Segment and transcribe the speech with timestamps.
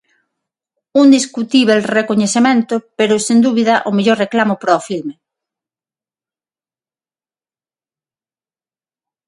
[1.01, 5.15] Un discutíbel recoñecemento pero sen dúbida o mellor reclamo para o filme.